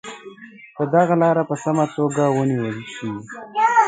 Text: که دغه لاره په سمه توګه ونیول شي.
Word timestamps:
که 0.75 0.83
دغه 0.93 1.15
لاره 1.21 1.43
په 1.49 1.55
سمه 1.63 1.85
توګه 1.95 2.23
ونیول 2.37 2.77
شي. 2.93 3.09